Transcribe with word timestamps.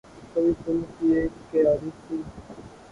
کبھی 0.31 0.51
پھولوں 0.61 0.87
کی 0.97 1.07
اک 1.19 1.33
کیاری 1.51 1.89
سی 2.01 2.17